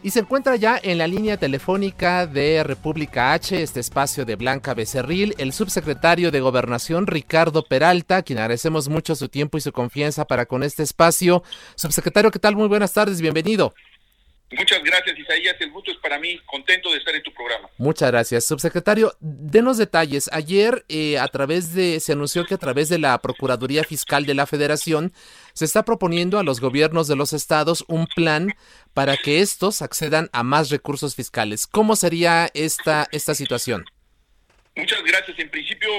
Y 0.00 0.10
se 0.10 0.20
encuentra 0.20 0.54
ya 0.54 0.78
en 0.80 0.96
la 0.98 1.08
línea 1.08 1.38
telefónica 1.38 2.26
de 2.28 2.62
República 2.62 3.32
H, 3.32 3.60
este 3.60 3.80
espacio 3.80 4.24
de 4.24 4.36
Blanca 4.36 4.72
Becerril, 4.72 5.34
el 5.38 5.52
subsecretario 5.52 6.30
de 6.30 6.40
Gobernación 6.40 7.08
Ricardo 7.08 7.64
Peralta, 7.64 8.22
quien 8.22 8.38
agradecemos 8.38 8.88
mucho 8.88 9.16
su 9.16 9.28
tiempo 9.28 9.58
y 9.58 9.60
su 9.60 9.72
confianza 9.72 10.24
para 10.24 10.46
con 10.46 10.62
este 10.62 10.84
espacio. 10.84 11.42
Subsecretario, 11.74 12.30
¿qué 12.30 12.38
tal? 12.38 12.54
Muy 12.54 12.68
buenas 12.68 12.92
tardes, 12.92 13.20
bienvenido. 13.20 13.74
Muchas 14.50 14.82
gracias, 14.82 15.18
Isaías. 15.18 15.56
El 15.60 15.70
gusto 15.72 15.90
es 15.90 15.98
para 15.98 16.18
mí. 16.18 16.38
Contento 16.46 16.90
de 16.90 16.98
estar 16.98 17.14
en 17.14 17.22
tu 17.22 17.32
programa. 17.34 17.68
Muchas 17.76 18.10
gracias. 18.10 18.44
Subsecretario, 18.46 19.12
denos 19.20 19.76
detalles. 19.76 20.30
Ayer, 20.32 20.86
eh, 20.88 21.18
a 21.18 21.28
través 21.28 21.74
de, 21.74 22.00
se 22.00 22.12
anunció 22.12 22.46
que 22.46 22.54
a 22.54 22.58
través 22.58 22.88
de 22.88 22.98
la 22.98 23.18
Procuraduría 23.18 23.84
Fiscal 23.84 24.24
de 24.24 24.34
la 24.34 24.46
Federación 24.46 25.12
se 25.58 25.64
está 25.64 25.84
proponiendo 25.84 26.38
a 26.38 26.44
los 26.44 26.60
gobiernos 26.60 27.08
de 27.08 27.16
los 27.16 27.32
estados 27.32 27.84
un 27.88 28.06
plan 28.06 28.54
para 28.94 29.16
que 29.16 29.40
estos 29.40 29.82
accedan 29.82 30.30
a 30.32 30.44
más 30.44 30.70
recursos 30.70 31.16
fiscales. 31.16 31.66
¿Cómo 31.66 31.96
sería 31.96 32.48
esta, 32.54 33.08
esta 33.10 33.34
situación? 33.34 33.84
Muchas 34.76 35.02
gracias. 35.02 35.36
En 35.40 35.50
principio, 35.50 35.90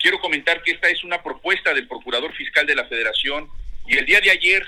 quiero 0.00 0.18
comentar 0.18 0.60
que 0.64 0.72
esta 0.72 0.88
es 0.88 1.04
una 1.04 1.22
propuesta 1.22 1.72
del 1.72 1.86
Procurador 1.86 2.34
Fiscal 2.34 2.66
de 2.66 2.74
la 2.74 2.86
Federación 2.86 3.48
y 3.86 3.96
el 3.96 4.04
día 4.04 4.20
de 4.20 4.32
ayer, 4.32 4.66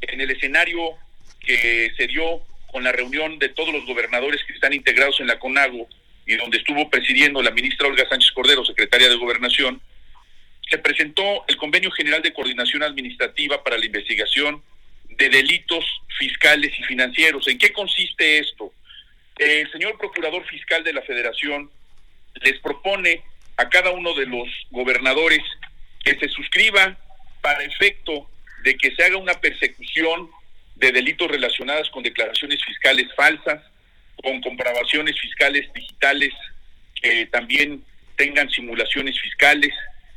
en 0.00 0.18
el 0.18 0.30
escenario 0.30 0.80
que 1.40 1.92
se 1.94 2.06
dio 2.06 2.40
con 2.72 2.84
la 2.84 2.92
reunión 2.92 3.38
de 3.38 3.50
todos 3.50 3.74
los 3.74 3.84
gobernadores 3.84 4.40
que 4.46 4.54
están 4.54 4.72
integrados 4.72 5.20
en 5.20 5.26
la 5.26 5.38
CONAGO 5.38 5.88
y 6.24 6.36
donde 6.36 6.56
estuvo 6.56 6.88
presidiendo 6.88 7.42
la 7.42 7.50
ministra 7.50 7.86
Olga 7.86 8.08
Sánchez 8.08 8.32
Cordero, 8.32 8.64
secretaria 8.64 9.10
de 9.10 9.16
Gobernación, 9.16 9.82
se 10.68 10.78
presentó 10.78 11.44
el 11.46 11.56
Convenio 11.56 11.90
General 11.90 12.22
de 12.22 12.32
Coordinación 12.32 12.82
Administrativa 12.82 13.62
para 13.62 13.78
la 13.78 13.84
Investigación 13.84 14.62
de 15.08 15.28
Delitos 15.28 15.84
Fiscales 16.18 16.72
y 16.78 16.82
Financieros. 16.84 17.46
¿En 17.48 17.58
qué 17.58 17.72
consiste 17.72 18.38
esto? 18.38 18.72
El 19.36 19.70
señor 19.70 19.98
Procurador 19.98 20.44
Fiscal 20.46 20.82
de 20.84 20.92
la 20.92 21.02
Federación 21.02 21.70
les 22.42 22.58
propone 22.60 23.22
a 23.56 23.68
cada 23.68 23.90
uno 23.90 24.14
de 24.14 24.26
los 24.26 24.48
gobernadores 24.70 25.42
que 26.04 26.18
se 26.18 26.28
suscriba 26.28 26.96
para 27.40 27.64
efecto 27.64 28.28
de 28.64 28.76
que 28.76 28.94
se 28.94 29.04
haga 29.04 29.16
una 29.16 29.34
persecución 29.34 30.30
de 30.76 30.92
delitos 30.92 31.30
relacionados 31.30 31.90
con 31.90 32.02
declaraciones 32.02 32.64
fiscales 32.64 33.06
falsas, 33.14 33.62
con 34.22 34.40
comprobaciones 34.40 35.18
fiscales 35.20 35.72
digitales 35.72 36.32
que 37.00 37.26
también 37.26 37.84
tengan 38.16 38.48
simulaciones 38.50 39.20
fiscales, 39.20 39.72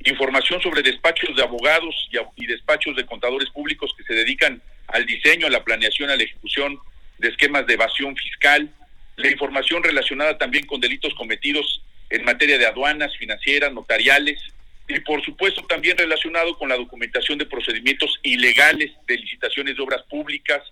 información 0.06 0.62
sobre 0.62 0.82
despachos 0.82 1.36
de 1.36 1.44
abogados 1.44 1.96
y, 2.36 2.48
despachos 2.48 2.96
de 2.96 3.06
contadores 3.06 3.50
públicos 3.50 3.94
que 3.98 4.04
se 4.04 4.14
dedican 4.14 4.62
al 4.88 5.06
diseño, 5.06 5.48
a 5.48 5.50
la 5.50 5.64
planeación, 5.64 6.10
a 6.10 6.16
la 6.16 6.24
ejecución 6.24 6.80
de 7.18 7.30
esquemas 7.30 7.66
de 7.68 7.74
evasión 7.74 8.16
fiscal, 8.16 8.70
la 9.16 9.32
información 9.32 9.84
relacionada 9.84 10.38
también 10.38 10.66
con 10.66 10.80
delitos 10.80 11.14
cometidos 11.16 11.82
en 12.10 12.24
materia 12.24 12.58
de 12.58 12.68
aduanas, 12.68 13.16
financieras, 13.18 13.74
notariales, 13.74 14.40
y 14.88 15.00
por 15.02 15.24
supuesto 15.26 15.64
también 15.64 15.98
relacionado 15.98 16.58
con 16.58 16.70
la 16.70 16.78
documentación 16.78 17.38
de 17.38 17.46
procedimientos 17.46 18.20
ilegales 18.24 18.92
de 19.08 19.18
licitaciones 19.18 19.76
de 19.76 19.84
obras 19.84 20.04
públicas. 20.04 20.64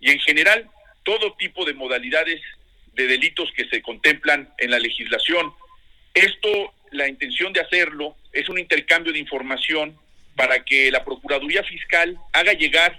Y 0.00 0.10
en 0.10 0.18
general 0.20 0.70
todo 1.02 1.34
tipo 1.38 1.64
de 1.64 1.74
modalidades 1.74 2.40
de 2.94 3.06
delitos 3.06 3.50
que 3.56 3.66
se 3.68 3.80
contemplan 3.80 4.52
en 4.58 4.70
la 4.70 4.78
legislación. 4.78 5.52
Esto, 6.12 6.74
la 6.90 7.08
intención 7.08 7.52
de 7.52 7.60
hacerlo 7.60 8.16
es 8.38 8.48
un 8.48 8.58
intercambio 8.58 9.12
de 9.12 9.18
información 9.18 9.96
para 10.36 10.64
que 10.64 10.90
la 10.90 11.04
Procuraduría 11.04 11.64
Fiscal 11.64 12.16
haga 12.32 12.52
llegar 12.52 12.96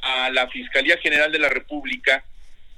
a 0.00 0.30
la 0.30 0.48
Fiscalía 0.48 0.96
General 0.98 1.30
de 1.30 1.38
la 1.38 1.50
República 1.50 2.24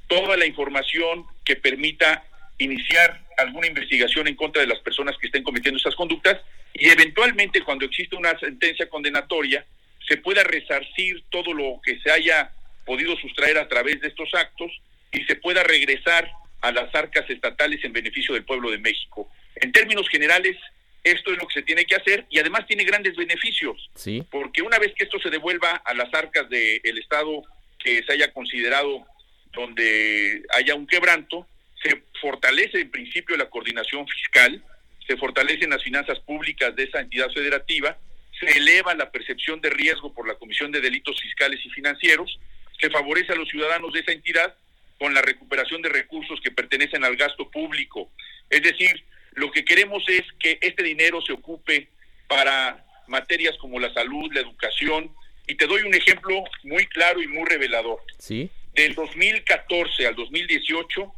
toda 0.08 0.36
la 0.36 0.46
información 0.46 1.24
que 1.44 1.54
permita 1.54 2.24
iniciar 2.58 3.20
alguna 3.38 3.68
investigación 3.68 4.26
en 4.26 4.34
contra 4.34 4.60
de 4.60 4.66
las 4.66 4.80
personas 4.80 5.16
que 5.18 5.28
estén 5.28 5.44
cometiendo 5.44 5.78
estas 5.78 5.94
conductas 5.94 6.38
y 6.74 6.88
eventualmente 6.88 7.62
cuando 7.62 7.84
existe 7.84 8.16
una 8.16 8.36
sentencia 8.38 8.88
condenatoria 8.88 9.64
se 10.06 10.16
pueda 10.16 10.42
resarcir 10.42 11.22
todo 11.30 11.54
lo 11.54 11.80
que 11.84 12.00
se 12.00 12.10
haya 12.10 12.50
podido 12.84 13.16
sustraer 13.18 13.58
a 13.58 13.68
través 13.68 14.00
de 14.00 14.08
estos 14.08 14.34
actos 14.34 14.72
y 15.12 15.22
se 15.24 15.36
pueda 15.36 15.62
regresar 15.62 16.28
a 16.60 16.72
las 16.72 16.92
arcas 16.92 17.30
estatales 17.30 17.84
en 17.84 17.92
beneficio 17.92 18.34
del 18.34 18.44
pueblo 18.44 18.70
de 18.70 18.78
México. 18.78 19.30
En 19.54 19.70
términos 19.70 20.08
generales, 20.08 20.56
esto 21.02 21.32
es 21.32 21.38
lo 21.38 21.46
que 21.46 21.54
se 21.54 21.62
tiene 21.62 21.84
que 21.84 21.96
hacer 21.96 22.26
y 22.30 22.38
además 22.38 22.66
tiene 22.66 22.84
grandes 22.84 23.16
beneficios, 23.16 23.90
sí. 23.94 24.22
porque 24.30 24.62
una 24.62 24.78
vez 24.78 24.92
que 24.94 25.04
esto 25.04 25.18
se 25.18 25.30
devuelva 25.30 25.82
a 25.84 25.94
las 25.94 26.12
arcas 26.12 26.48
del 26.50 26.98
Estado 26.98 27.42
que 27.78 28.02
se 28.02 28.12
haya 28.12 28.32
considerado 28.32 29.06
donde 29.52 30.42
haya 30.54 30.74
un 30.74 30.86
quebranto, 30.86 31.46
se 31.82 32.02
fortalece 32.20 32.80
en 32.80 32.90
principio 32.90 33.36
la 33.36 33.48
coordinación 33.48 34.06
fiscal, 34.06 34.62
se 35.06 35.16
fortalecen 35.16 35.70
las 35.70 35.82
finanzas 35.82 36.20
públicas 36.20 36.76
de 36.76 36.84
esa 36.84 37.00
entidad 37.00 37.30
federativa, 37.30 37.96
se 38.38 38.58
eleva 38.58 38.94
la 38.94 39.10
percepción 39.10 39.60
de 39.60 39.70
riesgo 39.70 40.12
por 40.14 40.28
la 40.28 40.34
Comisión 40.34 40.70
de 40.70 40.80
Delitos 40.80 41.20
Fiscales 41.20 41.60
y 41.64 41.70
Financieros, 41.70 42.38
se 42.78 42.90
favorece 42.90 43.32
a 43.32 43.36
los 43.36 43.48
ciudadanos 43.48 43.92
de 43.92 44.00
esa 44.00 44.12
entidad 44.12 44.54
con 44.98 45.14
la 45.14 45.22
recuperación 45.22 45.82
de 45.82 45.88
recursos 45.88 46.40
que 46.42 46.50
pertenecen 46.50 47.04
al 47.04 47.16
gasto 47.16 47.50
público. 47.50 48.10
Es 48.50 48.62
decir, 48.62 49.04
lo 49.32 49.50
que 49.50 49.64
queremos 49.64 50.02
es 50.08 50.22
que 50.38 50.58
este 50.60 50.82
dinero 50.82 51.20
se 51.22 51.32
ocupe 51.32 51.88
para 52.28 52.84
materias 53.06 53.56
como 53.58 53.78
la 53.78 53.92
salud, 53.92 54.32
la 54.32 54.40
educación, 54.40 55.10
y 55.46 55.56
te 55.56 55.66
doy 55.66 55.82
un 55.82 55.94
ejemplo 55.94 56.44
muy 56.62 56.86
claro 56.86 57.20
y 57.20 57.26
muy 57.26 57.44
revelador. 57.48 58.00
Sí. 58.18 58.50
Del 58.74 58.94
2014 58.94 60.06
al 60.06 60.14
2018 60.14 61.12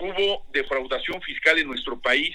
hubo 0.00 0.46
defraudación 0.52 1.20
fiscal 1.22 1.58
en 1.58 1.66
nuestro 1.66 2.00
país 2.00 2.34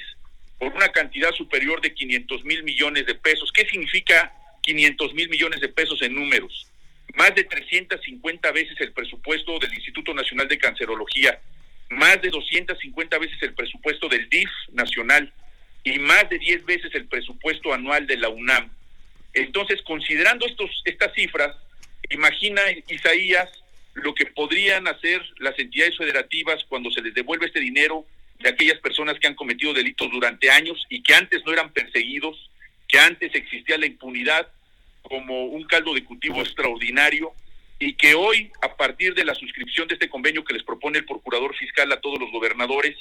por 0.59 0.73
una 0.73 0.89
cantidad 0.89 1.31
superior 1.33 1.81
de 1.81 1.93
500 1.93 2.43
mil 2.43 2.63
millones 2.63 3.05
de 3.05 3.15
pesos. 3.15 3.51
¿Qué 3.53 3.65
significa 3.67 4.33
500 4.61 5.13
mil 5.13 5.29
millones 5.29 5.61
de 5.61 5.69
pesos 5.69 6.01
en 6.01 6.13
números? 6.13 6.67
Más 7.15 7.33
de 7.33 7.43
350 7.43 8.51
veces 8.51 8.79
el 8.79 8.93
presupuesto 8.93 9.57
del 9.59 9.73
Instituto 9.73 10.13
Nacional 10.13 10.47
de 10.47 10.57
Cancerología, 10.57 11.39
más 11.91 12.21
de 12.21 12.29
250 12.29 13.17
veces 13.19 13.37
el 13.41 13.53
presupuesto 13.53 14.07
del 14.07 14.27
DIF 14.29 14.49
nacional 14.71 15.31
y 15.83 15.99
más 15.99 16.29
de 16.29 16.39
10 16.39 16.65
veces 16.65 16.93
el 16.95 17.05
presupuesto 17.05 17.73
anual 17.73 18.07
de 18.07 18.17
la 18.17 18.29
UNAM. 18.29 18.69
Entonces, 19.33 19.81
considerando 19.81 20.45
estos, 20.45 20.69
estas 20.85 21.13
cifras, 21.13 21.55
imagina 22.09 22.61
Isaías 22.87 23.49
lo 23.93 24.13
que 24.15 24.25
podrían 24.25 24.87
hacer 24.87 25.21
las 25.39 25.57
entidades 25.59 25.97
federativas 25.97 26.63
cuando 26.69 26.89
se 26.91 27.01
les 27.01 27.13
devuelve 27.13 27.47
este 27.47 27.59
dinero 27.59 28.05
de 28.39 28.49
aquellas 28.49 28.79
personas 28.79 29.19
que 29.19 29.27
han 29.27 29.35
cometido 29.35 29.73
delitos 29.73 30.09
durante 30.11 30.49
años 30.49 30.85
y 30.89 31.03
que 31.03 31.13
antes 31.13 31.43
no 31.45 31.51
eran 31.51 31.71
perseguidos, 31.71 32.49
que 32.87 32.99
antes 32.99 33.35
existía 33.35 33.77
la 33.77 33.85
impunidad 33.85 34.47
como 35.01 35.45
un 35.45 35.65
caldo 35.65 35.93
de 35.93 36.05
cultivo 36.05 36.41
extraordinario 36.41 37.33
y 37.81 37.93
que 37.93 38.13
hoy, 38.13 38.51
a 38.61 38.77
partir 38.77 39.15
de 39.15 39.25
la 39.25 39.33
suscripción 39.33 39.87
de 39.87 39.95
este 39.95 40.07
convenio 40.07 40.43
que 40.43 40.53
les 40.53 40.61
propone 40.61 40.99
el 40.99 41.05
Procurador 41.05 41.55
Fiscal 41.55 41.91
a 41.91 41.99
todos 41.99 42.19
los 42.19 42.31
gobernadores, 42.31 42.95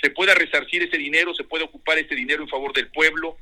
se 0.00 0.08
pueda 0.08 0.34
resarcir 0.34 0.82
ese 0.82 0.96
dinero, 0.96 1.34
se 1.34 1.44
puede 1.44 1.64
ocupar 1.64 1.98
ese 1.98 2.14
dinero 2.14 2.42
en 2.42 2.48
favor 2.48 2.72
del 2.72 2.88
pueblo, 2.88 3.36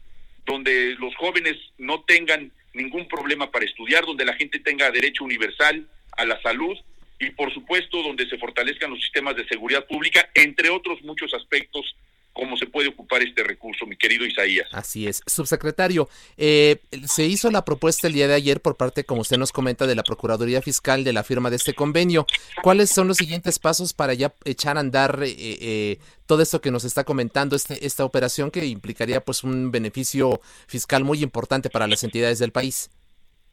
donde 0.44 0.96
los 0.98 1.14
jóvenes 1.14 1.56
no 1.78 2.02
tengan 2.02 2.50
ningún 2.74 3.06
problema 3.06 3.48
para 3.52 3.64
estudiar, 3.64 4.04
donde 4.04 4.24
la 4.24 4.34
gente 4.34 4.58
tenga 4.58 4.90
derecho 4.90 5.22
universal 5.22 5.88
a 6.16 6.24
la 6.24 6.42
salud 6.42 6.76
y 7.20 7.30
por 7.30 7.54
supuesto 7.54 8.02
donde 8.02 8.28
se 8.28 8.36
fortalezcan 8.36 8.90
los 8.90 9.00
sistemas 9.00 9.36
de 9.36 9.46
seguridad 9.46 9.86
pública, 9.86 10.30
entre 10.34 10.68
otros 10.68 11.00
muchos 11.02 11.32
aspectos 11.32 11.94
cómo 12.32 12.56
se 12.56 12.66
puede 12.66 12.88
ocupar 12.88 13.22
este 13.22 13.42
recurso, 13.42 13.86
mi 13.86 13.96
querido 13.96 14.24
Isaías. 14.24 14.68
Así 14.72 15.06
es. 15.06 15.22
Subsecretario, 15.26 16.08
eh, 16.36 16.80
se 17.06 17.24
hizo 17.26 17.50
la 17.50 17.64
propuesta 17.64 18.06
el 18.06 18.14
día 18.14 18.28
de 18.28 18.34
ayer 18.34 18.60
por 18.60 18.76
parte, 18.76 19.04
como 19.04 19.20
usted 19.20 19.36
nos 19.36 19.52
comenta, 19.52 19.86
de 19.86 19.94
la 19.94 20.02
Procuraduría 20.02 20.62
Fiscal 20.62 21.04
de 21.04 21.12
la 21.12 21.24
firma 21.24 21.50
de 21.50 21.56
este 21.56 21.74
convenio. 21.74 22.26
¿Cuáles 22.62 22.90
son 22.90 23.08
los 23.08 23.18
siguientes 23.18 23.58
pasos 23.58 23.92
para 23.92 24.14
ya 24.14 24.34
echar 24.44 24.76
a 24.76 24.80
andar 24.80 25.22
eh, 25.22 25.34
eh, 25.38 25.98
todo 26.26 26.42
esto 26.42 26.60
que 26.60 26.70
nos 26.70 26.84
está 26.84 27.04
comentando, 27.04 27.56
este, 27.56 27.84
esta 27.84 28.04
operación 28.04 28.50
que 28.50 28.64
implicaría 28.64 29.24
pues 29.24 29.44
un 29.44 29.70
beneficio 29.70 30.40
fiscal 30.66 31.04
muy 31.04 31.22
importante 31.22 31.70
para 31.70 31.86
las 31.86 32.02
entidades 32.04 32.38
del 32.38 32.52
país? 32.52 32.90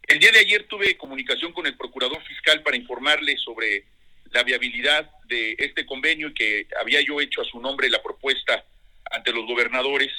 El 0.08 0.20
día 0.20 0.32
de 0.32 0.40
ayer 0.40 0.66
tuve 0.68 0.98
comunicación 0.98 1.54
con 1.54 1.68
el 1.68 1.78
Procurador 1.78 2.22
Fiscal 2.24 2.64
para 2.64 2.78
informarle 2.78 3.38
sobre 3.38 3.86
la 4.32 4.44
viabilidad 4.44 5.10
de 5.26 5.56
este 5.58 5.86
convenio 5.86 6.30
y 6.30 6.34
que 6.34 6.68
había 6.82 7.02
yo 7.02 7.22
hecho 7.22 7.42
a 7.42 7.46
su 7.46 7.60
nombre 7.60 7.90
la 7.90 8.02
propuesta 8.02 8.64
ante 9.12 9.32
los 9.32 9.46
gobernadores 9.46 10.12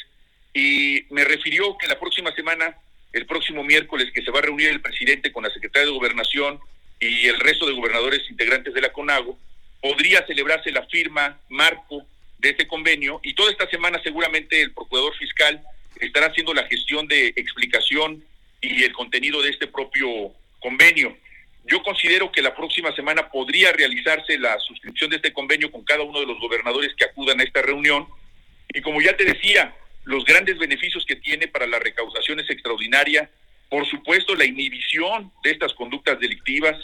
y 0.54 1.04
me 1.10 1.24
refirió 1.24 1.76
que 1.78 1.86
la 1.86 1.98
próxima 1.98 2.32
semana, 2.34 2.76
el 3.12 3.26
próximo 3.26 3.62
miércoles, 3.62 4.10
que 4.12 4.22
se 4.22 4.30
va 4.30 4.40
a 4.40 4.42
reunir 4.42 4.68
el 4.68 4.80
presidente 4.80 5.32
con 5.32 5.44
la 5.44 5.50
secretaria 5.50 5.86
de 5.86 5.92
Gobernación 5.92 6.60
y 6.98 7.26
el 7.26 7.38
resto 7.40 7.66
de 7.66 7.72
gobernadores 7.72 8.28
integrantes 8.28 8.74
de 8.74 8.80
la 8.80 8.92
CONAGO, 8.92 9.38
podría 9.80 10.26
celebrarse 10.26 10.70
la 10.72 10.86
firma 10.86 11.38
marco 11.48 12.04
de 12.38 12.50
ese 12.50 12.66
convenio 12.66 13.20
y 13.22 13.34
toda 13.34 13.50
esta 13.50 13.68
semana 13.68 14.00
seguramente 14.02 14.60
el 14.60 14.72
procurador 14.72 15.14
fiscal 15.16 15.62
estará 16.00 16.26
haciendo 16.26 16.54
la 16.54 16.66
gestión 16.66 17.06
de 17.06 17.28
explicación 17.28 18.24
y 18.60 18.82
el 18.84 18.92
contenido 18.92 19.40
de 19.42 19.50
este 19.50 19.66
propio 19.66 20.32
convenio. 20.58 21.16
Yo 21.64 21.82
considero 21.82 22.32
que 22.32 22.42
la 22.42 22.54
próxima 22.54 22.94
semana 22.94 23.28
podría 23.28 23.72
realizarse 23.72 24.38
la 24.38 24.58
suscripción 24.60 25.10
de 25.10 25.16
este 25.16 25.32
convenio 25.32 25.70
con 25.70 25.84
cada 25.84 26.02
uno 26.02 26.20
de 26.20 26.26
los 26.26 26.40
gobernadores 26.40 26.94
que 26.96 27.04
acudan 27.04 27.40
a 27.40 27.44
esta 27.44 27.62
reunión. 27.62 28.06
Y 28.72 28.80
como 28.80 29.00
ya 29.02 29.16
te 29.16 29.24
decía, 29.24 29.74
los 30.04 30.24
grandes 30.24 30.58
beneficios 30.58 31.04
que 31.04 31.16
tiene 31.16 31.48
para 31.48 31.66
la 31.66 31.78
recaudación 31.78 32.40
es 32.40 32.48
extraordinaria. 32.50 33.30
Por 33.68 33.86
supuesto, 33.86 34.34
la 34.34 34.46
inhibición 34.46 35.30
de 35.44 35.50
estas 35.50 35.74
conductas 35.74 36.18
delictivas, 36.18 36.76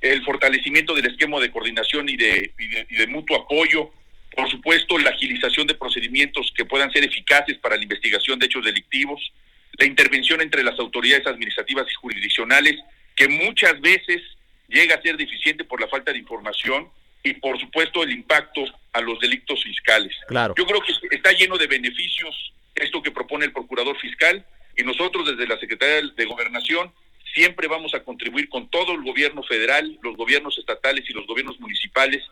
el 0.00 0.22
fortalecimiento 0.24 0.94
del 0.94 1.06
esquema 1.06 1.40
de 1.40 1.50
coordinación 1.50 2.08
y 2.08 2.16
de, 2.16 2.52
y 2.58 2.96
de, 2.96 3.06
mutuo 3.08 3.36
apoyo, 3.36 3.90
por 4.36 4.48
supuesto, 4.48 4.98
la 4.98 5.10
agilización 5.10 5.66
de 5.66 5.74
procedimientos 5.74 6.52
que 6.54 6.64
puedan 6.64 6.92
ser 6.92 7.02
eficaces 7.02 7.58
para 7.58 7.76
la 7.76 7.82
investigación 7.82 8.38
de 8.38 8.46
hechos 8.46 8.64
delictivos, 8.64 9.32
la 9.72 9.86
intervención 9.86 10.40
entre 10.40 10.62
las 10.62 10.78
autoridades 10.78 11.26
administrativas 11.26 11.86
y 11.90 11.94
jurisdiccionales 11.94 12.78
que 13.18 13.28
muchas 13.28 13.80
veces 13.80 14.22
llega 14.68 14.94
a 14.94 15.02
ser 15.02 15.16
deficiente 15.16 15.64
por 15.64 15.80
la 15.80 15.88
falta 15.88 16.12
de 16.12 16.18
información 16.18 16.88
y 17.24 17.34
por 17.34 17.58
supuesto 17.58 18.04
el 18.04 18.12
impacto 18.12 18.64
a 18.92 19.00
los 19.00 19.18
delitos 19.18 19.62
fiscales. 19.64 20.14
Claro. 20.28 20.54
Yo 20.56 20.64
creo 20.64 20.80
que 20.80 20.92
está 21.10 21.32
lleno 21.32 21.58
de 21.58 21.66
beneficios 21.66 22.52
esto 22.76 23.02
que 23.02 23.10
propone 23.10 23.46
el 23.46 23.52
procurador 23.52 23.98
fiscal 23.98 24.46
y 24.76 24.84
nosotros 24.84 25.26
desde 25.26 25.48
la 25.48 25.58
Secretaría 25.58 26.08
de 26.16 26.24
Gobernación 26.26 26.92
siempre 27.34 27.66
vamos 27.66 27.92
a 27.92 28.04
contribuir 28.04 28.48
con 28.48 28.70
todo 28.70 28.92
el 28.92 29.02
gobierno 29.02 29.42
federal, 29.42 29.98
los 30.00 30.16
gobiernos 30.16 30.56
estatales 30.56 31.04
y 31.10 31.12
los 31.12 31.26
gobiernos 31.26 31.58
municipales 31.58 32.22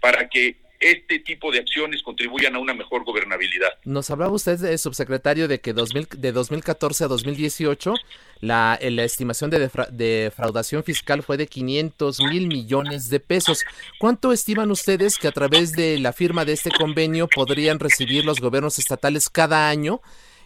para 0.00 0.28
que 0.28 0.56
este 0.84 1.18
tipo 1.18 1.50
de 1.50 1.58
acciones 1.58 2.02
contribuyan 2.02 2.54
a 2.54 2.58
una 2.58 2.74
mejor 2.74 3.04
gobernabilidad. 3.04 3.70
Nos 3.84 4.10
hablaba 4.10 4.32
usted, 4.32 4.58
de, 4.58 4.76
subsecretario, 4.76 5.48
de 5.48 5.60
que 5.60 5.72
2000, 5.72 6.08
de 6.18 6.32
2014 6.32 7.04
a 7.04 7.08
2018 7.08 7.94
la, 8.40 8.78
la 8.80 9.04
estimación 9.04 9.50
de 9.50 9.70
defraudación 9.90 10.84
fiscal 10.84 11.22
fue 11.22 11.36
de 11.36 11.46
500 11.46 12.20
mil 12.20 12.46
millones 12.46 13.08
de 13.08 13.20
pesos. 13.20 13.64
¿Cuánto 13.98 14.32
estiman 14.32 14.70
ustedes 14.70 15.16
que 15.16 15.28
a 15.28 15.32
través 15.32 15.72
de 15.72 15.98
la 15.98 16.12
firma 16.12 16.44
de 16.44 16.52
este 16.52 16.70
convenio 16.70 17.28
podrían 17.28 17.80
recibir 17.80 18.24
los 18.24 18.40
gobiernos 18.40 18.78
estatales 18.78 19.30
cada 19.30 19.70
año 19.70 20.02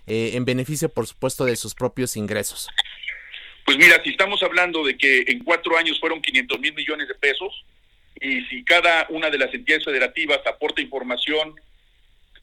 eh, 0.06 0.30
en 0.34 0.44
beneficio, 0.44 0.88
por 0.88 1.06
supuesto, 1.06 1.44
de 1.44 1.56
sus 1.56 1.74
propios 1.74 2.16
ingresos? 2.16 2.68
Pues 3.64 3.76
mira, 3.76 4.00
si 4.02 4.10
estamos 4.10 4.42
hablando 4.42 4.82
de 4.82 4.96
que 4.96 5.24
en 5.26 5.40
cuatro 5.44 5.76
años 5.76 6.00
fueron 6.00 6.22
500 6.22 6.58
mil 6.60 6.72
millones 6.72 7.08
de 7.08 7.14
pesos, 7.14 7.66
cada 8.68 9.06
una 9.08 9.30
de 9.30 9.38
las 9.38 9.52
entidades 9.52 9.84
federativas 9.84 10.40
aporta 10.46 10.82
información 10.82 11.54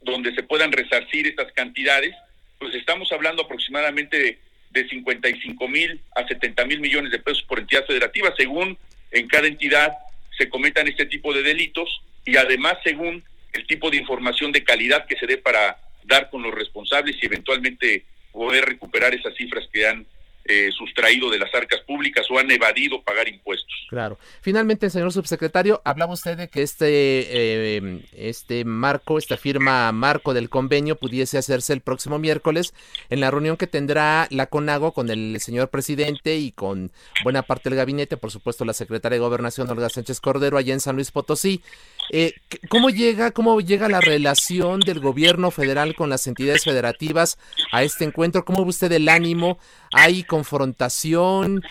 donde 0.01 0.33
se 0.33 0.43
puedan 0.43 0.71
resarcir 0.71 1.27
estas 1.27 1.51
cantidades, 1.53 2.15
pues 2.57 2.73
estamos 2.73 3.11
hablando 3.11 3.43
aproximadamente 3.43 4.39
de, 4.71 4.89
55 4.89 5.69
mil 5.69 6.01
a 6.15 6.27
70 6.27 6.65
mil 6.65 6.81
millones 6.81 7.09
de 7.09 7.19
pesos 7.19 7.43
por 7.43 7.59
entidad 7.59 7.85
federativa, 7.85 8.33
según 8.35 8.77
en 9.11 9.25
cada 9.29 9.47
entidad 9.47 9.93
se 10.37 10.49
cometan 10.49 10.85
este 10.89 11.05
tipo 11.05 11.33
de 11.33 11.43
delitos 11.43 12.01
y 12.25 12.35
además 12.35 12.73
según 12.83 13.23
el 13.53 13.65
tipo 13.67 13.89
de 13.89 13.95
información 13.95 14.51
de 14.51 14.65
calidad 14.65 15.05
que 15.05 15.15
se 15.15 15.27
dé 15.27 15.37
para 15.37 15.77
dar 16.03 16.29
con 16.29 16.41
los 16.41 16.53
responsables 16.53 17.15
y 17.21 17.25
eventualmente 17.25 18.03
poder 18.33 18.65
recuperar 18.65 19.13
esas 19.13 19.33
cifras 19.35 19.65
que 19.71 19.87
han 19.87 20.05
eh, 20.47 20.69
sustraído 20.77 21.29
de 21.29 21.39
las 21.39 21.53
arcas 21.55 21.81
públicas 21.81 22.25
o 22.29 22.37
han 22.37 22.49
evadido 22.51 23.01
pagar 23.01 23.27
impuestos. 23.27 23.73
Claro. 23.89 24.17
Finalmente, 24.41 24.89
señor 24.89 25.11
subsecretario, 25.11 25.81
hablaba 25.83 26.13
usted 26.13 26.37
de 26.37 26.47
que 26.49 26.61
este, 26.61 26.87
eh, 26.87 28.01
este 28.15 28.63
marco, 28.63 29.17
esta 29.17 29.37
firma 29.37 29.91
marco 29.91 30.33
del 30.33 30.49
convenio 30.49 30.97
pudiese 30.97 31.37
hacerse 31.37 31.73
el 31.73 31.81
próximo 31.81 32.19
miércoles 32.19 32.73
en 33.09 33.21
la 33.21 33.31
reunión 33.31 33.57
que 33.57 33.67
tendrá 33.67 34.27
la 34.29 34.45
CONAGO 34.45 34.91
con 34.91 35.09
el 35.09 35.39
señor 35.39 35.69
presidente 35.69 36.35
y 36.35 36.51
con 36.51 36.91
buena 37.23 37.41
parte 37.41 37.69
del 37.69 37.77
gabinete, 37.77 38.17
por 38.17 38.31
supuesto 38.31 38.65
la 38.65 38.73
secretaria 38.73 39.15
de 39.15 39.25
Gobernación 39.25 39.69
Olga 39.69 39.89
Sánchez 39.89 40.19
Cordero 40.19 40.57
allá 40.57 40.73
en 40.73 40.79
San 40.79 40.95
Luis 40.95 41.11
Potosí. 41.11 41.63
Eh, 42.11 42.33
¿Cómo 42.69 42.89
llega, 42.89 43.31
cómo 43.31 43.59
llega 43.61 43.89
la 43.89 43.99
relación 43.99 44.79
del 44.79 44.99
gobierno 44.99 45.49
federal 45.49 45.95
con 45.95 46.09
las 46.09 46.27
entidades 46.27 46.63
federativas 46.63 47.39
a 47.71 47.83
este 47.83 48.05
encuentro? 48.05 48.45
¿Cómo 48.45 48.63
ve 48.63 48.69
usted 48.69 48.91
el 48.91 49.09
ánimo? 49.09 49.57
¿Hay 49.97 50.23
confrontación? 50.23 51.63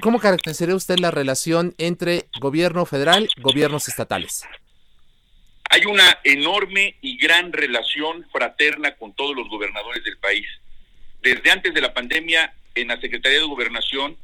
¿Cómo 0.00 0.20
caracterizaría 0.20 0.76
usted 0.76 1.00
la 1.00 1.10
relación 1.10 1.74
entre 1.78 2.26
gobierno 2.40 2.86
federal, 2.86 3.28
gobiernos 3.38 3.88
estatales? 3.88 4.44
Hay 5.68 5.86
una 5.86 6.20
enorme 6.22 6.94
y 7.00 7.18
gran 7.18 7.52
relación 7.52 8.24
fraterna 8.30 8.94
con 8.94 9.14
todos 9.14 9.34
los 9.34 9.48
gobernadores 9.48 10.04
del 10.04 10.16
país. 10.18 10.46
Desde 11.22 11.50
antes 11.50 11.74
de 11.74 11.80
la 11.80 11.92
pandemia, 11.92 12.54
en 12.76 12.86
la 12.86 13.00
Secretaría 13.00 13.40
de 13.40 13.46
Gobernación, 13.46 14.16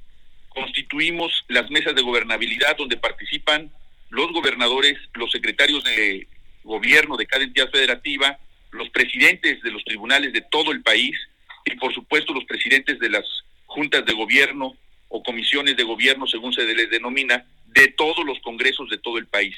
constituimos 0.51 1.45
las 1.49 1.69
mesas 1.69 1.97
de 1.97 2.03
gobernabilidad 2.03 2.77
donde 2.77 2.97
participan 2.97 3.73
los 4.11 4.31
gobernadores, 4.33 4.99
los 5.15 5.33
secretarios 5.33 5.83
de 5.83 6.29
gobierno 6.63 7.17
de 7.17 7.27
cada 7.27 7.43
entidad 7.43 7.71
federativa, 7.71 8.39
los 8.71 8.89
presidentes 8.91 9.61
de 9.63 9.71
los 9.73 9.83
tribunales 9.83 10.33
de 10.33 10.43
todo 10.43 10.71
el 10.71 10.83
país 10.83 11.17
y 11.65 11.75
por 11.77 11.93
supuesto 11.93 12.33
los 12.33 12.45
presidentes 12.45 13.01
de 13.01 13.11
las 13.11 13.25
juntas 13.69 14.05
de 14.05 14.13
gobierno 14.15 14.77
o 15.09 15.23
comisiones 15.23 15.77
de 15.77 15.85
gobierno, 15.85 16.27
según 16.27 16.53
se 16.53 16.65
les 16.65 16.91
denomina, 16.91 17.47
de 17.67 17.89
todos 17.89 18.25
los 18.27 18.41
congresos 18.41 18.91
de 18.91 18.99
todo 18.99 19.19
el 19.19 19.27
país. 19.27 19.57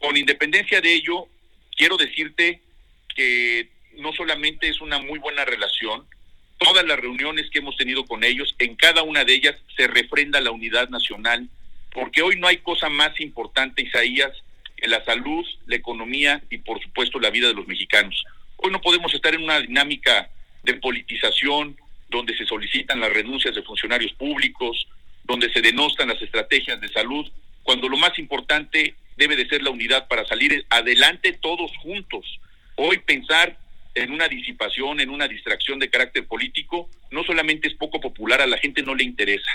Con 0.00 0.16
independencia 0.16 0.80
de 0.80 0.92
ello, 0.92 1.28
quiero 1.76 1.96
decirte 1.96 2.60
que 3.14 3.68
no 3.94 4.12
solamente 4.12 4.68
es 4.68 4.80
una 4.80 4.98
muy 4.98 5.18
buena 5.18 5.44
relación, 5.44 6.04
todas 6.58 6.84
las 6.84 6.98
reuniones 6.98 7.48
que 7.50 7.58
hemos 7.58 7.76
tenido 7.76 8.04
con 8.04 8.24
ellos, 8.24 8.54
en 8.58 8.74
cada 8.74 9.02
una 9.02 9.24
de 9.24 9.34
ellas 9.34 9.56
se 9.76 9.86
refrenda 9.86 10.40
la 10.40 10.50
unidad 10.50 10.88
nacional 10.88 11.48
porque 11.92 12.22
hoy 12.22 12.36
no 12.36 12.46
hay 12.46 12.58
cosa 12.58 12.88
más 12.88 13.18
importante, 13.20 13.82
Isaías, 13.82 14.32
que 14.76 14.88
la 14.88 15.04
salud, 15.04 15.44
la 15.66 15.76
economía 15.76 16.42
y 16.50 16.58
por 16.58 16.80
supuesto 16.82 17.18
la 17.18 17.30
vida 17.30 17.48
de 17.48 17.54
los 17.54 17.66
mexicanos. 17.66 18.24
Hoy 18.56 18.70
no 18.70 18.80
podemos 18.80 19.12
estar 19.14 19.34
en 19.34 19.42
una 19.42 19.60
dinámica 19.60 20.30
de 20.62 20.74
politización 20.74 21.76
donde 22.08 22.36
se 22.36 22.46
solicitan 22.46 23.00
las 23.00 23.12
renuncias 23.12 23.54
de 23.54 23.62
funcionarios 23.62 24.12
públicos, 24.12 24.86
donde 25.24 25.52
se 25.52 25.60
denostan 25.60 26.08
las 26.08 26.20
estrategias 26.22 26.80
de 26.80 26.88
salud, 26.88 27.30
cuando 27.62 27.88
lo 27.88 27.98
más 27.98 28.18
importante 28.18 28.94
debe 29.16 29.36
de 29.36 29.48
ser 29.48 29.62
la 29.62 29.70
unidad 29.70 30.08
para 30.08 30.24
salir 30.24 30.64
adelante 30.70 31.32
todos 31.34 31.70
juntos. 31.78 32.40
Hoy 32.76 32.98
pensar 32.98 33.58
en 33.94 34.12
una 34.12 34.28
disipación, 34.28 35.00
en 35.00 35.10
una 35.10 35.28
distracción 35.28 35.78
de 35.78 35.90
carácter 35.90 36.26
político, 36.26 36.88
no 37.10 37.24
solamente 37.24 37.68
es 37.68 37.74
poco 37.74 38.00
popular, 38.00 38.40
a 38.40 38.46
la 38.46 38.58
gente 38.58 38.82
no 38.82 38.94
le 38.94 39.04
interesa. 39.04 39.50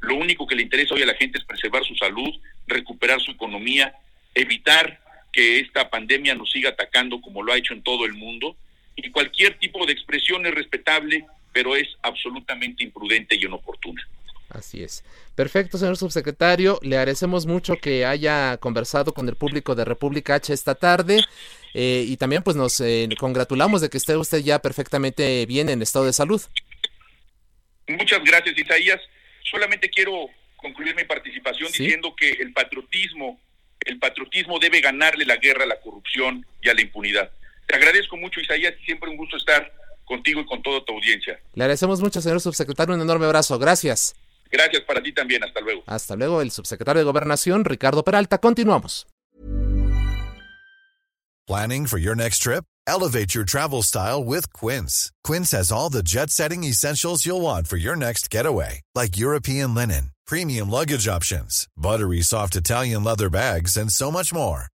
Lo 0.00 0.14
único 0.14 0.46
que 0.46 0.54
le 0.54 0.62
interesa 0.62 0.94
hoy 0.94 1.02
a 1.02 1.06
la 1.06 1.14
gente 1.14 1.38
es 1.38 1.44
preservar 1.44 1.84
su 1.84 1.96
salud, 1.96 2.30
recuperar 2.66 3.20
su 3.20 3.32
economía, 3.32 3.94
evitar 4.34 5.00
que 5.32 5.60
esta 5.60 5.88
pandemia 5.90 6.34
nos 6.34 6.50
siga 6.50 6.70
atacando 6.70 7.20
como 7.20 7.42
lo 7.42 7.52
ha 7.52 7.58
hecho 7.58 7.72
en 7.72 7.82
todo 7.82 8.04
el 8.04 8.12
mundo. 8.12 8.56
Y 8.96 9.10
cualquier 9.10 9.58
tipo 9.58 9.84
de 9.86 9.92
expresión 9.92 10.46
es 10.46 10.54
respetable, 10.54 11.24
pero 11.56 11.74
es 11.74 11.88
absolutamente 12.02 12.84
imprudente 12.84 13.34
y 13.34 13.46
inoportuna. 13.46 14.06
Así 14.50 14.82
es. 14.82 15.04
Perfecto, 15.34 15.78
señor 15.78 15.96
subsecretario. 15.96 16.78
Le 16.82 16.98
agradecemos 16.98 17.46
mucho 17.46 17.76
que 17.76 18.04
haya 18.04 18.58
conversado 18.58 19.14
con 19.14 19.26
el 19.28 19.36
público 19.36 19.74
de 19.74 19.86
República 19.86 20.34
H 20.34 20.52
esta 20.52 20.74
tarde. 20.74 21.24
Eh, 21.72 22.04
y 22.06 22.18
también 22.18 22.42
pues 22.42 22.56
nos 22.56 22.80
eh, 22.80 23.08
congratulamos 23.18 23.80
de 23.80 23.88
que 23.88 23.96
esté 23.96 24.16
usted 24.16 24.38
ya 24.38 24.58
perfectamente 24.58 25.46
bien 25.46 25.70
en 25.70 25.80
estado 25.80 26.04
de 26.04 26.12
salud. 26.12 26.42
Muchas 27.88 28.22
gracias, 28.22 28.58
Isaías 28.58 29.00
solamente 29.50 29.88
quiero 29.88 30.28
concluir 30.56 30.94
mi 30.94 31.04
participación 31.04 31.70
diciendo 31.70 32.14
que 32.16 32.30
el 32.30 32.52
patriotismo, 32.52 33.40
el 33.84 33.98
patriotismo 33.98 34.58
debe 34.58 34.80
ganarle 34.80 35.24
la 35.24 35.36
guerra 35.36 35.64
a 35.64 35.66
la 35.66 35.80
corrupción 35.80 36.46
y 36.60 36.68
a 36.68 36.74
la 36.74 36.80
impunidad. 36.80 37.30
Te 37.66 37.76
agradezco 37.76 38.16
mucho, 38.16 38.40
Isaías, 38.40 38.74
y 38.80 38.84
siempre 38.84 39.10
un 39.10 39.16
gusto 39.16 39.36
estar 39.36 39.72
contigo 40.06 40.40
y 40.40 40.46
con 40.46 40.62
toda 40.62 40.82
tu 40.84 40.94
audiencia. 40.94 41.38
Le 41.54 41.64
agradecemos 41.64 42.00
mucho, 42.00 42.22
señor 42.22 42.40
subsecretario, 42.40 42.94
un 42.94 43.02
enorme 43.02 43.26
abrazo. 43.26 43.58
Gracias. 43.58 44.14
Gracias 44.50 44.82
para 44.84 45.02
ti 45.02 45.12
también. 45.12 45.44
Hasta 45.44 45.60
luego. 45.60 45.82
Hasta 45.86 46.16
luego, 46.16 46.40
el 46.40 46.50
subsecretario 46.50 47.00
de 47.00 47.04
Gobernación, 47.04 47.64
Ricardo 47.64 48.02
Peralta. 48.04 48.38
Continuamos. 48.38 49.06
Planning 51.46 51.86
for 51.86 51.98
your 51.98 52.16
next 52.16 52.40
trip? 52.40 52.64
Elevate 52.88 53.34
your 53.34 53.44
travel 53.44 53.82
style 53.82 54.22
with 54.24 54.52
Quince. 54.52 55.12
Quince 55.22 55.52
has 55.52 55.70
all 55.70 55.90
the 55.90 56.02
jet 56.02 56.30
setting 56.30 56.64
essentials 56.64 57.24
you'll 57.24 57.40
want 57.40 57.68
for 57.68 57.76
your 57.76 57.96
next 57.96 58.30
getaway, 58.30 58.80
like 58.94 59.16
European 59.16 59.74
linen, 59.74 60.10
premium 60.26 60.70
luggage 60.70 61.06
options, 61.06 61.68
buttery 61.76 62.22
soft 62.22 62.56
Italian 62.56 63.04
leather 63.04 63.30
bags, 63.30 63.76
and 63.76 63.92
so 63.92 64.10
much 64.10 64.32
more. 64.32 64.66